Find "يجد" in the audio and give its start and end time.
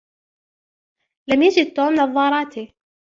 1.41-1.73